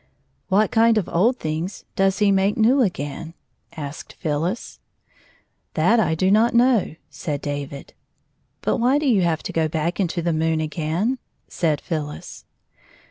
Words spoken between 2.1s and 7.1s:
he make new again 1" asked PhyUis.'' That I do not know,"